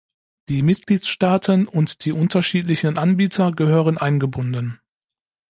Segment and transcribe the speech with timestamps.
[0.49, 4.79] Die Mitgliedstaaten und die unterschiedlichen Anbieter gehören eingebunden.